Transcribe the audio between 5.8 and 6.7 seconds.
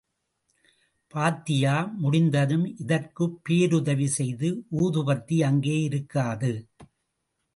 இருக்காது.